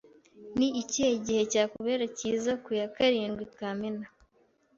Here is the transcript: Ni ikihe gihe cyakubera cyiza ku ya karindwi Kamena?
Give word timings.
Ni 0.57 0.67
ikihe 0.81 1.11
gihe 1.25 1.41
cyakubera 1.51 2.05
cyiza 2.17 2.51
ku 2.63 2.69
ya 2.79 2.87
karindwi 2.95 3.43
Kamena? 3.57 4.05